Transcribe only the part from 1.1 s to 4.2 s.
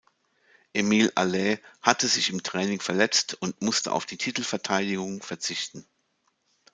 Allais hatte sich im Training verletzt und musste auf die